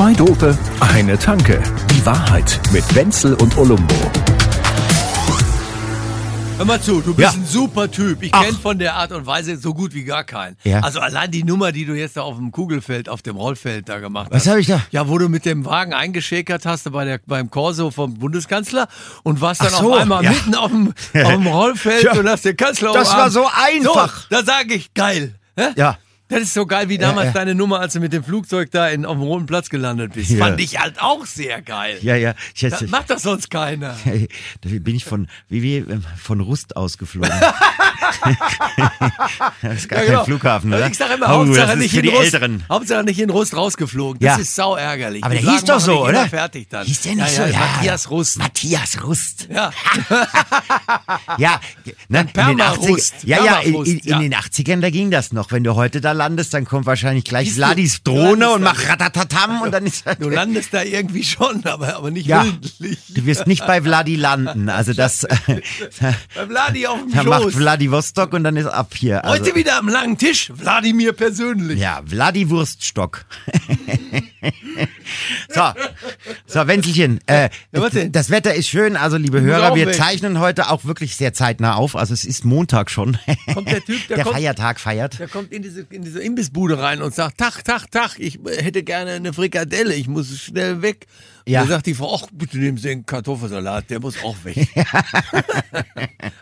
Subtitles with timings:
[0.00, 1.62] Zwei Dope, eine Tanke.
[1.90, 3.94] Die Wahrheit mit Wenzel und Olumbo.
[6.56, 7.38] Hör mal zu, du bist Ja.
[7.38, 8.22] ein super Typ.
[8.22, 8.42] Ich Ach.
[8.44, 10.56] kenne von der Art und Weise so gut wie gar keinen.
[10.64, 10.80] Ja.
[10.80, 13.98] Also allein die Nummer, die du jetzt da auf dem Kugelfeld, auf dem Rollfeld da
[13.98, 14.52] gemacht Was hast.
[14.52, 14.80] hab ich da?
[14.90, 18.88] Ja, wo du mit dem Wagen eingeschäkert hast bei der, beim Corso vom Bundeskanzler
[19.22, 20.30] und warst dann Ach so, auf einmal ja.
[20.30, 20.88] mitten auf dem,
[21.24, 22.14] auf dem Rollfeld Ja.
[22.14, 23.22] und hast den Kanzler Das umarmt.
[23.22, 24.16] war so einfach.
[24.16, 25.34] So, da sage ich, geil.
[25.58, 25.66] Hä?
[25.76, 25.98] Ja.
[26.30, 27.32] Das ist so geil wie damals ja.
[27.32, 30.30] deine Nummer, als du mit dem Flugzeug da in, auf dem Roten Platz gelandet bist.
[30.30, 30.38] Ja.
[30.38, 31.98] Fand ich halt auch sehr geil.
[32.02, 32.34] Ja, ja.
[32.54, 33.96] Ich, Das macht das sonst keiner.
[34.60, 37.32] da bin ich von, wie, wie, ähm, von Rust ausgeflogen.
[39.62, 40.24] das ist gar Ja, kein genau.
[40.24, 40.86] Flughafen, oder?
[40.88, 42.38] Ich sag immer, Oh, Hauptsache, nicht in Rust.
[42.68, 44.20] Hauptsache nicht in Rust rausgeflogen.
[44.20, 44.42] Das Ja.
[44.42, 45.24] ist sau ärgerlich.
[45.24, 46.26] Aber der hieß doch so, oder?
[46.28, 46.86] fertig dann.
[46.86, 47.52] Hieß der nicht ja, so?
[47.52, 47.58] Ja.
[47.58, 48.38] Matthias Rust.
[48.38, 49.48] Matthias Rust.
[49.52, 49.70] Ja.
[51.38, 51.60] Ja,
[52.08, 53.14] ne, in den Permarust.
[53.14, 55.52] 80 ja, ja, in, in, in den 80ern, da ging das noch.
[55.52, 59.70] Wenn du heute da landest, dann kommt wahrscheinlich gleich Vladis Drohne und macht ratatatam und
[59.72, 62.98] dann ist Du landest da irgendwie schon, aber, aber nicht Ja, willentlich.
[63.08, 64.68] du wirst nicht bei Vladi landen.
[64.68, 65.26] Also das,
[66.00, 67.54] Bei Vladi auf dem da macht Schoß.
[68.00, 69.24] Vladivostok und dann ist ab hier.
[69.24, 70.50] Also, Heute wieder am langen Tisch.
[70.54, 71.78] Wladimir persönlich.
[71.78, 73.24] Ja, Vladi Wurststock.
[75.48, 75.62] so,
[76.46, 79.94] so, Wenzelchen, äh, Ja, das Wetter ist schön, also liebe Hörer, wir weg.
[79.94, 83.18] zeichnen heute auch wirklich sehr zeitnah auf, also es ist Montag schon.
[83.52, 85.18] Kommt der Typ, der der kommt- Feiertag feiert.
[85.18, 88.82] Der kommt in diese, in diese Imbissbude rein und sagt, Tag, Tag, Tag, ich hätte
[88.82, 91.06] gerne eine Frikadelle, ich muss schnell weg.
[91.46, 91.62] Ja.
[91.62, 94.56] Und dann sagt die Frau, ach, bitte nehmen Sie den Kartoffelsalat, der muss auch weg.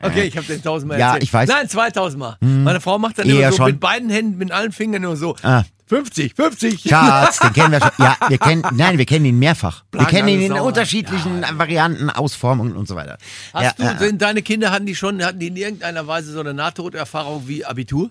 [0.02, 1.22] okay, ich habe den tausendmal Ja, erzählt.
[1.24, 1.48] ich weiß.
[1.48, 2.36] Nein, zweitausendmal.
[2.40, 3.66] Meine Frau macht dann Eher immer so schon.
[3.66, 5.36] mit beiden Händen, mit allen Fingern nur so.
[5.42, 5.64] Ah.
[5.88, 6.82] 50, 50.
[6.82, 7.90] Schatz, den kennen wir schon.
[7.98, 9.84] Ja, wir kennen, nein, wir kennen ihn mehrfach.
[9.90, 10.62] Wir Blank, kennen ihn in sauer.
[10.62, 13.16] unterschiedlichen Varianten, Ausformungen und so weiter.
[13.54, 16.40] Hast ja, du, sind deine Kinder, hatten die schon, hatten die in irgendeiner Weise so
[16.40, 18.10] eine Nahtoderfahrung wie Abitur?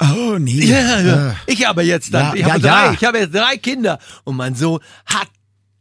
[0.00, 0.64] Oh, nee.
[0.66, 1.36] Ja, ja.
[1.46, 2.26] Ich aber jetzt dann.
[2.26, 2.92] Ja, ich, habe ja, drei, ja.
[2.92, 5.28] ich habe jetzt drei Kinder und mein Sohn hat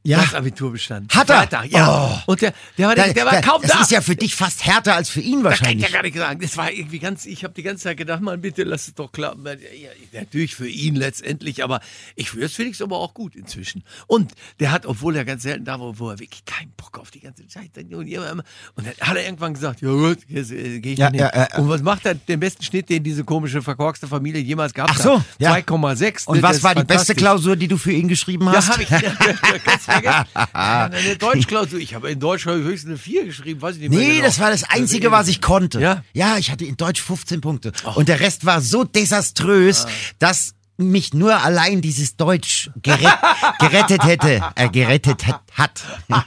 [0.07, 0.21] Ja.
[0.21, 1.09] das Abitur bestanden.
[1.13, 1.37] Hat er?
[1.37, 2.21] Freitag, ja.
[2.25, 2.31] Oh.
[2.31, 3.81] Und der, der war, Da- der, der war da- kaum das da.
[3.81, 5.89] ist ja für dich fast härter als für ihn das kann ich wahrscheinlich.
[5.89, 6.39] ja gar nicht sagen.
[6.41, 9.11] Das war irgendwie ganz, ich habe die ganze Zeit gedacht, mal bitte lass es doch
[9.11, 9.45] klappen.
[9.45, 9.89] Ja,
[10.19, 11.79] natürlich für ihn letztendlich, aber
[12.15, 13.83] ich für Felix aber auch gut inzwischen.
[14.07, 17.09] Und der hat, obwohl er ganz selten da war, wo er wirklich keinen Bock auf
[17.11, 18.43] die ganze Zeit hat und immer, immer-
[18.75, 21.57] und dann hat er irgendwann gesagt, ja gut, jetzt äh, gehe ich Ja, ja, ja.
[21.57, 22.15] Und was macht er?
[22.15, 25.25] Den besten Schnitt, den diese komische verkorkste Familie jemals gehabt Ach so, hat.
[25.39, 25.53] ja.
[25.55, 26.25] 2,6.
[26.27, 27.15] Und Das was war die beste.
[27.15, 28.69] Klausur, die du für ihn geschrieben Ja, hast?
[28.69, 29.91] habe ich ja, vergessen.
[29.94, 29.94] Ja,
[30.53, 31.79] Eine Deutschklausur.
[31.79, 33.99] Ich habe in Deutsch höchstens eine 4 geschrieben, weiß ich nicht mehr.
[33.99, 34.25] Nee, genau.
[34.25, 35.79] das war das Einzige, was ich konnte.
[35.79, 36.03] Ja?
[36.13, 37.71] Ja, ich hatte in Deutsch 15 Punkte.
[37.95, 39.85] Und der Rest war so desaströs,
[40.19, 43.17] dass mich nur allein dieses Deutsch gerett,
[43.59, 45.83] gerettet hätte, äh, gerettet hat.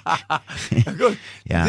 [1.48, 1.66] Ja,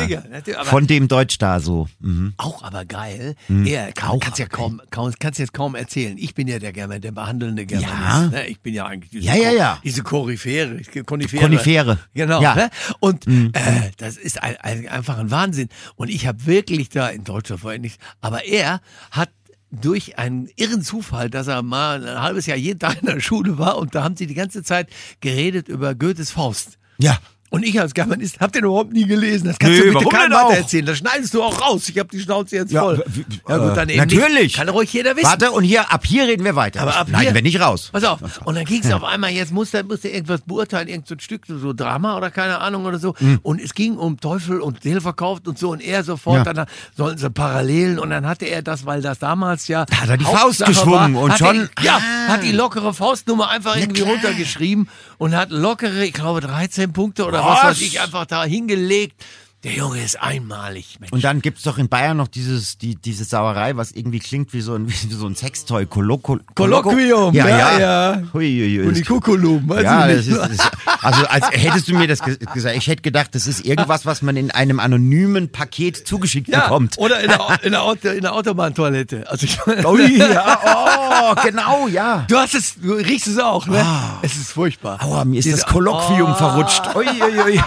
[0.58, 1.88] aber Von dem Deutsch da so.
[2.00, 2.34] Mhm.
[2.36, 3.36] auch aber geil.
[3.48, 3.66] Hm.
[3.66, 6.18] Er kann, kannst ja kaum, kaum, kannst jetzt kaum erzählen.
[6.18, 8.34] Ich bin ja der German, der behandelnde Germanist.
[8.34, 8.40] Ja.
[8.42, 8.48] Ne?
[8.48, 9.80] Ich bin ja eigentlich diese, Ja, ja, ja.
[9.82, 11.42] diese Koryphäre, Konifere.
[11.42, 12.00] Konifere.
[12.14, 12.42] Genau.
[12.42, 12.56] Ja.
[12.56, 12.70] Ne?
[13.00, 15.70] Und äh, das ist ein, ein, einfach ein Wahnsinn.
[15.96, 19.30] Und ich habe wirklich da in Deutschland vorher nichts, aber er hat
[19.72, 23.58] durch einen irren Zufall, dass er mal ein halbes Jahr jeden Tag in der Schule
[23.58, 24.90] war und da haben sie die ganze Zeit
[25.22, 26.78] geredet über Goethes Faust.
[26.98, 27.20] Ja.
[27.52, 29.48] Und ich als Germanist hab den überhaupt nie gelesen.
[29.48, 30.86] Das kannst Nö, du bitte keinem weitererzählen.
[30.86, 31.90] Das schneidest du auch raus.
[31.90, 33.04] Ich habe die Schnauze jetzt Ja, voll.
[33.48, 34.30] Ja gut, dann äh, eben natürlich.
[34.44, 34.56] Nicht.
[34.58, 35.26] Kann ruhig jeder wissen.
[35.26, 36.82] Warte, und hier, ab hier reden wir weiter.
[36.82, 37.90] Aber ab Nein, hier- wenn nicht raus.
[37.92, 38.20] Pass auf.
[38.46, 41.46] Und dann ging es auf einmal, jetzt musste, musste irgendwas beurteilen, irgend so ein Stück,
[41.48, 43.16] so Drama oder keine Ahnung oder so.
[43.42, 45.72] Und es ging um Teufel und Seele verkauft und so.
[45.72, 46.54] Und er sofort, Ja.
[46.54, 47.98] dann sollten sie Parallelen.
[47.98, 49.82] Und dann hatte er das, weil das damals ja.
[49.92, 52.34] Hat er die Faust Hauptsache geschwungen war, und schon- Er, ja, Ah.
[52.34, 54.88] hat die lockere Faustnummer einfach irgendwie runtergeschrieben
[55.18, 57.64] und hat lockere, ich glaube, 13 Punkte oder was Was?
[57.66, 59.16] weiß ich, einfach da hingelegt.
[59.66, 61.12] Der Junge ist einmalig, Mensch.
[61.12, 64.62] Und dann gibt's doch in Bayern noch dieses, die, diese Sauerei, was irgendwie klingt wie
[64.62, 65.86] so ein, wie so ein Sextoy.
[65.86, 67.80] Koloko Kolloquium, ja, ja, ja.
[67.80, 68.22] ja.
[68.34, 68.88] Hui, hui, hui.
[68.88, 70.38] Unikukulum, weiß Ja, ich das nicht.
[70.52, 70.72] ist, das,
[71.02, 74.22] also als hättest du mir das ge- gesagt, ich hätte gedacht, das ist irgendwas, was
[74.22, 76.98] man in einem anonymen Paket zugeschickt ja, bekommt.
[76.98, 79.30] oder in der, in der, Auto, in der Autobahntoilette.
[79.30, 80.60] Also ich, Ui, ja,
[81.34, 82.24] oh, genau, ja.
[82.30, 83.86] Du hast es, du riechst es auch, ne?
[84.22, 85.04] Es ist furchtbar.
[85.04, 86.36] Aua, mir ist Diese- das Kolloquium Oh.
[86.36, 86.96] verrutscht.
[86.96, 87.62] Ui, ui, ui.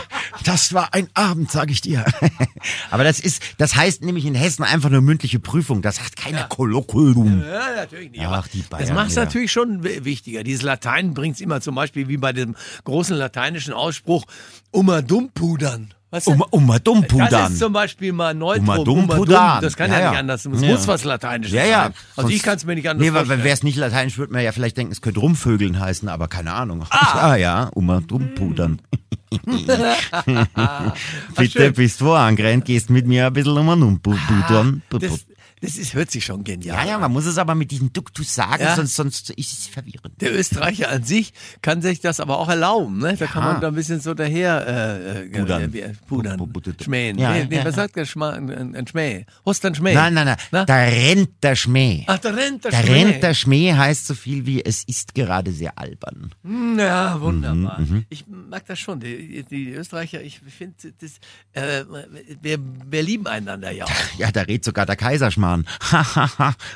[0.44, 2.04] Das war ein Abend, sag ich dir.
[2.90, 5.82] Aber das ist, das heißt nämlich in Hessen einfach nur mündliche Prüfung.
[5.82, 7.42] Das sagt keiner Kolloquium.
[7.42, 8.24] Ja, natürlich nicht.
[8.26, 9.24] Ach, die Bayern, das macht es ja.
[9.24, 10.42] natürlich schon wichtiger.
[10.42, 14.24] Dieses Latein bringt es immer zum Beispiel wie bei dem großen lateinischen Ausspruch,
[14.70, 15.94] umma dumm pudern.
[16.12, 16.32] Weißt du?
[16.32, 18.84] Um, um dumm das ist zum Beispiel mal Neutrum.
[18.84, 19.08] Dumm.
[19.08, 19.62] pudern.
[19.62, 20.10] Das kann Ja, ja, ja.
[20.10, 20.44] nicht anders.
[20.44, 20.68] Es Ja.
[20.68, 21.82] muss was Lateinisches Ja, ja.
[21.84, 21.94] sein.
[22.16, 23.44] Also ich Sonst- kann es mir nicht anders Nee, weil vorstellen.
[23.44, 26.52] wäre es nicht lateinisch, würde man ja vielleicht denken, es könnte rumvögeln heißen, aber keine
[26.52, 26.84] Ahnung.
[26.90, 28.82] Ah, ja, um dumm pudern.
[31.36, 34.82] Bitte bist du angerannt, gehst mit mir ein bisschen um dumm pudern.
[34.90, 35.26] Das,
[35.62, 37.00] das ist, hört sich schon genial Ja, ja, an.
[37.02, 38.76] man muss es aber mit diesem Duktus sagen, Ja.
[38.76, 40.20] sonst, sonst ist es verwirrend.
[40.20, 41.32] Der Österreicher an sich
[41.62, 42.98] kann sich das aber auch erlauben.
[42.98, 43.16] Ne?
[43.16, 45.72] Da kann man da ein bisschen so daher äh, äh, Pudern.
[45.74, 45.92] äh,
[46.46, 46.76] pudern.
[46.82, 47.16] Schmähen.
[47.18, 47.82] Ja, nee, nee, ja, was ja.
[47.82, 49.24] sagt der Schma ein, ein Schmäh?
[49.46, 49.94] Hast du einen Schmäh?
[49.94, 50.64] Nein, nein, nein, Na?
[50.64, 52.04] da rennt der Schmäh.
[52.08, 52.92] Ach, da rennt der, Da Schmäh.
[52.92, 56.32] rennt der Schmäh heißt so viel wie, es ist gerade sehr albern.
[56.42, 57.78] Hm, Ja, wunderbar.
[57.80, 58.98] Mhm, Ich mag das schon.
[59.00, 60.74] Die, die Österreicher, ich finde,
[61.52, 61.84] äh,
[62.40, 62.58] wir,
[62.90, 63.90] wir lieben einander ja auch.
[64.18, 65.51] Ja, da redet sogar der Kaiserschmarrn.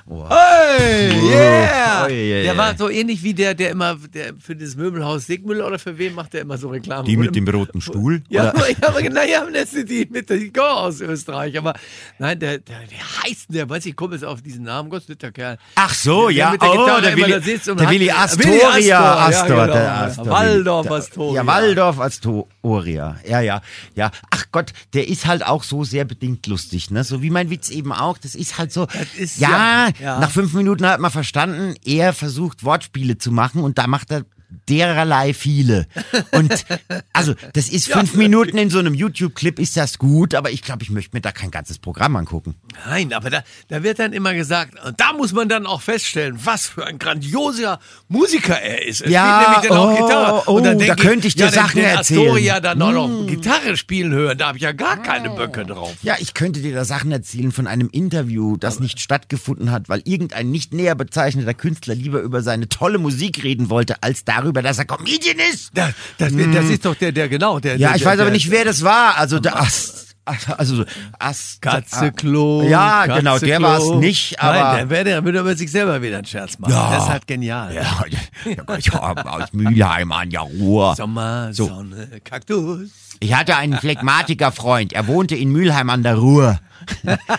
[0.06, 0.26] Oh.
[0.28, 2.04] Hey, yeah!
[2.06, 2.56] Oh, yeah, Der yeah.
[2.56, 6.14] war so ähnlich wie der, der immer der für das Möbelhaus Sigmüller oder für wen
[6.14, 7.04] macht der immer so Reklame?
[7.04, 8.22] Die mit dem roten Stuhl?
[8.28, 11.56] Ja, aber, ja, aber genau, ja, das sind die mit der Go aus Österreich.
[11.58, 11.74] Aber
[12.18, 15.32] nein, der, der, der heißt, der weiß ich, komme jetzt auf diesen Namen, Gott, netter
[15.32, 15.58] Kerl.
[15.76, 17.92] Ach so, Der ja, mit der oh, der immer Willi, da sitzt und der hat-
[17.94, 20.04] Willi Willi Astoria, Astor, Astor, ja, der genau.
[20.06, 20.26] Astor.
[20.26, 21.34] Waldorf Der- Astoria.
[21.42, 23.62] Ja, Waldorf Astoria, ja, ja,
[23.94, 24.10] ja.
[24.30, 27.04] Ach Gott, der ist halt auch so sehr bedingt lustig, ne?
[27.04, 28.86] So wie mein Witz eben auch, das ist halt so,
[29.18, 30.20] ist ja, ja- ja.
[30.20, 34.24] nach fünf Minuten hat man verstanden, er versucht Wortspiele zu machen und da macht er
[34.68, 35.86] dererlei viele.
[36.32, 36.64] Und
[37.12, 40.82] also, das ist fünf Minuten in so einem YouTube-Clip, ist das gut, aber ich glaube,
[40.82, 42.54] ich möchte mir da kein ganzes Programm angucken.
[42.86, 46.38] Nein, aber da, da wird dann immer gesagt, und da muss man dann auch feststellen,
[46.44, 49.00] was für ein grandioser Musiker er ist.
[49.02, 50.42] Er Ja, spielt nämlich dann auch oh, Gitarre.
[50.46, 52.20] oh, und dann da könnte ich dir ja, Sachen den, erzählen.
[52.20, 55.94] Astoria dann auch noch Gitarre spielen hören, da habe ich ja gar keine Böcke drauf.
[56.02, 60.02] Ja, ich könnte dir da Sachen erzählen von einem Interview, das nicht stattgefunden hat, weil
[60.04, 64.78] irgendein nicht näher bezeichneter Künstler lieber über seine tolle Musik reden wollte, als darüber, dass
[64.78, 65.70] er Comedian ist.
[65.74, 67.74] Das, das, das ist doch der, der genau, der.
[67.74, 67.80] Hm.
[67.80, 69.16] Ja, der, ich der, weiß aber der- nicht, wer das war.
[69.16, 69.95] Also der Ast,
[70.58, 70.84] also
[71.18, 72.62] Ast, Katzeklo.
[72.68, 76.02] Ja, genau, der war es nicht, aber Nein, der, wäre- der würde über sich selber
[76.02, 76.72] wieder einen Scherz machen.
[76.72, 76.90] Ja.
[76.90, 77.74] Das ist halt genial.
[77.74, 77.82] ja,
[78.44, 80.94] ja, ich hab aus Mülheim an der Ruhr.
[80.96, 81.68] Sommer, So.
[81.68, 82.90] Sonne, Kaktus.
[83.20, 84.92] Ich hatte einen Phlegmatiker-Freund.
[84.92, 86.58] Er wohnte in Mülheim an der Ruhr.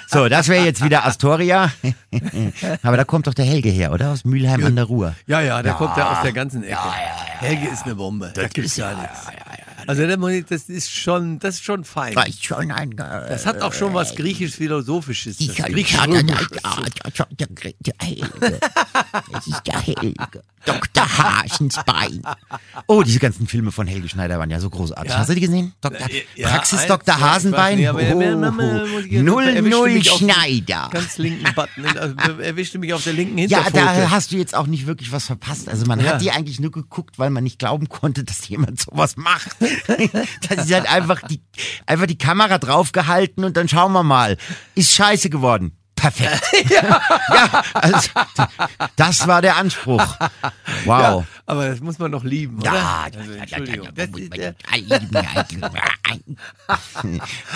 [0.08, 1.72] So, das wäre jetzt wieder Astoria.
[2.84, 4.12] Aber da kommt doch der Helge her, oder?
[4.12, 5.14] Aus Mülheim an der Ruhr.
[5.26, 6.78] Ja, ja, der kommt ja aus der ganzen Ecke.
[7.40, 8.32] Helge ist eine Bombe.
[8.34, 9.20] da gibt's gar ja, nichts.
[9.28, 9.67] Also der
[10.18, 12.16] Mo- das ist schon, das ist schon fein.
[12.16, 12.96] War ich schon ein.
[12.96, 15.40] Das hat auch schon was griechisch-philosophisches.
[15.40, 16.48] Ich das griechisch-römisches.
[17.82, 18.60] der Helge.
[19.38, 20.44] Es ist der Helge.
[20.68, 21.18] Dr.
[21.18, 22.22] Haschensbein.
[22.88, 25.12] Oh, diese ganzen Filme von Helge Schneider waren ja so großartig.
[25.12, 25.20] Ja.
[25.20, 25.74] Hast du die gesehen?
[25.82, 26.08] Dr.
[26.10, 27.16] Äh, ja, Praxis eins, Dr.
[27.18, 27.78] ja, Hasenbein.
[27.78, 30.90] nicht, Oh, Null Null Schneider.
[30.92, 31.86] Ganz linken Button.
[31.86, 34.02] Also, erwischte mich auf der linken Ja, Hinterpfote.
[34.02, 35.70] da hast du jetzt auch nicht wirklich was verpasst.
[35.70, 36.14] Also man Ja.
[36.14, 39.56] hat die eigentlich nur geguckt, weil man nicht glauben konnte, dass jemand sowas macht.
[40.50, 41.42] das ist halt einfach die,
[41.86, 44.38] einfach die Kamera draufgehalten und dann schauen wir mal.
[44.76, 45.77] Ist scheiße geworden.
[45.98, 46.70] Perfekt.
[46.70, 47.02] ja.
[47.74, 48.10] also,
[48.96, 50.02] das war der Anspruch.
[50.86, 51.00] Wow.
[51.00, 52.74] Ja, aber das muss man doch lieben, oder?
[52.74, 53.86] Ja, also, ja, Entschuldigung.
[53.86, 54.34] ja, Das ist,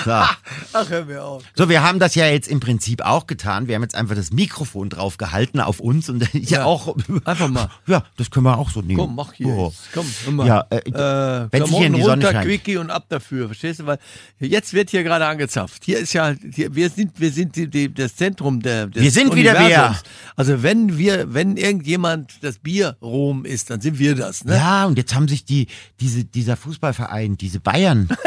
[0.05, 0.11] so.
[0.11, 1.43] ach, hör mir auf.
[1.55, 3.67] so, wir haben das ja jetzt im Prinzip auch getan.
[3.67, 6.95] Wir haben jetzt einfach das Mikrofon draufgehalten auf uns und ist ja, Ja, auch.
[7.25, 7.69] einfach mal.
[7.87, 8.99] Ja, das können wir auch so nehmen.
[8.99, 9.47] Komm, mach hier.
[9.47, 9.73] Oh.
[9.93, 10.47] Komm, hör mal.
[10.47, 12.45] Ja, äh, äh, wenn sich hier in die Sonne runter, scheint.
[12.47, 13.85] Quickie und ab dafür, verstehst du?
[13.85, 13.99] Weil
[14.39, 15.83] jetzt wird hier gerade angezapft.
[15.83, 19.11] Hier ist ja, hier, wir sind, wir sind die, die, das Zentrum der, des Wir
[19.11, 20.03] sind wieder Universums.
[20.35, 24.55] Also wenn wir, wenn irgendjemand das Bier Rom ist, dann sind wir das, ne?
[24.55, 25.67] Ja, und jetzt haben sich die,
[25.99, 28.09] diese, dieser Fußballverein, diese Bayern.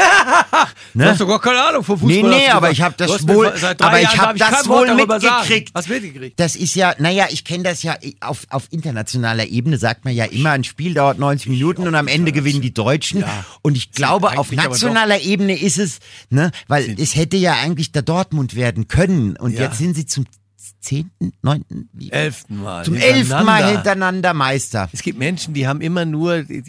[0.93, 2.29] Du hast doch gar keine Ahnung vom Nee, Fußball.
[2.39, 3.47] nee, du aber ich habe das wohl,
[3.79, 5.71] aber ich habe darf das wohl mitgekriegt.
[5.75, 6.39] Hast mitgekriegt?
[6.39, 10.25] Das ist ja, naja, ich kenne das ja auf, auf internationaler Ebene, sagt man ja
[10.25, 13.23] immer, ein Spiel dauert 90 Minuten und am Ende gewinnen die Deutschen.
[13.61, 15.99] Und ich glaube, auf nationaler Ebene ist es,
[16.29, 19.35] ne, weil es hätte ja eigentlich der Dortmund werden können.
[19.37, 19.63] Und Ja.
[19.63, 20.25] jetzt sind sie zum
[20.79, 22.83] zehnten, neunten, Elften Mal.
[22.85, 24.33] zum elften Mal hintereinander.
[24.33, 24.89] Meister.
[24.91, 26.61] Es gibt Menschen, die haben immer nur, die,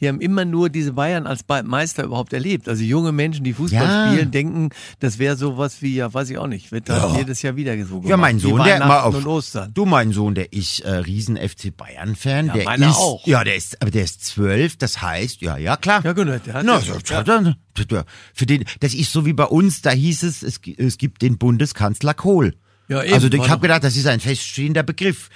[0.00, 2.68] die, haben immer nur diese Bayern als Meister überhaupt erlebt.
[2.68, 4.12] Also junge Menschen, die Fußball Ja.
[4.12, 4.70] spielen, denken,
[5.00, 7.96] das wäre sowas wie, ja, weiß ich auch nicht, wird da jedes Jahr wieder so
[7.96, 8.08] gemacht.
[8.10, 9.70] Ja, mein Sohn, der mal Weihnachten auf, Ostern.
[9.74, 12.46] du, mein Sohn, der ist äh, riesen FC Bayern Fan.
[12.46, 13.26] Ja, der meiner ist, auch.
[13.26, 14.76] Ja, der ist, aber der ist zwölf.
[14.76, 16.04] Das heißt, ja, ja klar.
[16.04, 17.22] Ja, genau, der hat Na, ja- so, ja.
[17.22, 17.56] dann,
[17.90, 18.04] ja.
[18.34, 19.82] für den, das ist so wie bei uns.
[19.82, 22.54] Da hieß es, es, es gibt den Bundeskanzler Kohl.
[22.88, 25.28] Ja, eben, also ich habe gedacht, das ist ein feststehender Begriff.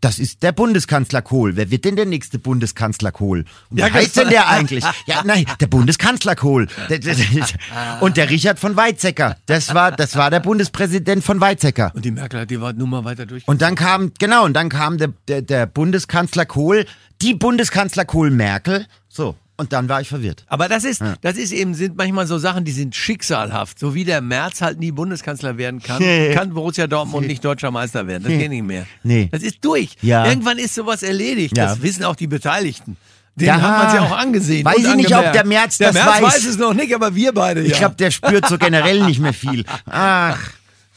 [0.00, 1.56] Das ist der Bundeskanzler Kohl.
[1.56, 3.44] Wer wird denn der nächste Bundeskanzler Kohl?
[3.68, 4.24] Und Ja, wer heißt genau.
[4.24, 4.84] denn der eigentlich?
[5.06, 6.68] Ja, nein, der Bundeskanzler Kohl.
[8.00, 9.36] Und der Richard von Weizsäcker.
[9.46, 11.90] Das war, das war der Bundespräsident von Weizsäcker.
[11.94, 13.46] Und die Merkel hat die Nummer weiter durch.
[13.48, 16.86] Und dann kam, genau, und dann kam der, der, der Bundeskanzler Kohl,
[17.20, 18.86] die Bundeskanzler Kohl Merkel.
[19.08, 20.44] So, und dann war ich verwirrt.
[20.48, 23.78] Aber das ist, das ist eben, sind manchmal so Sachen, die sind schicksalhaft.
[23.78, 26.02] So wie der Merz halt nie Bundeskanzler werden kann,
[26.34, 28.24] kann Borussia Dortmund nicht deutscher Meister werden.
[28.24, 28.86] Das geht nicht mehr.
[29.02, 29.28] Nee.
[29.30, 29.90] Das ist durch.
[30.02, 30.26] Ja.
[30.26, 31.56] Irgendwann ist sowas erledigt.
[31.56, 31.66] Ja.
[31.66, 32.96] Das wissen auch die Beteiligten.
[33.34, 33.60] Den Ja.
[33.60, 34.64] hat man sich auch angesehen.
[34.64, 36.22] Weiß ich nicht, ob der Merz der das Merz weiß.
[36.22, 37.66] weiß es noch nicht, aber wir beide ja.
[37.66, 39.64] Ich glaube, der spürt so generell nicht mehr viel.
[39.86, 40.38] Ach,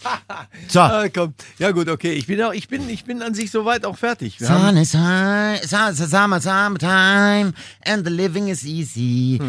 [0.68, 0.80] So.
[0.80, 1.34] Ah, komm.
[1.60, 2.14] Ja gut, okay.
[2.14, 4.40] Ich bin auch, ich bin, ich bin an sich soweit auch fertig.
[4.40, 7.54] Wir Sun is high, sun, summer, summertime,
[7.86, 9.40] and the living is easy.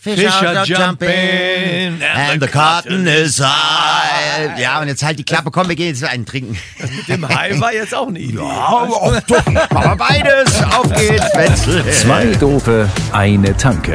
[0.00, 4.58] Fish, Fish are are jumping, jumping, and the cotton is high.
[4.60, 6.56] Ja, und jetzt halt die Klappe, komm, wir gehen jetzt einen trinken.
[6.78, 8.38] mit dem Hai war jetzt auch eine Idee.
[8.38, 12.00] Aber beides, auf geht's.
[12.02, 13.94] Zwei Dope, eine Tanke.